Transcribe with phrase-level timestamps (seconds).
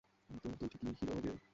[0.29, 1.41] কিন্তু তুই ঠিকি হিরো হবিরে।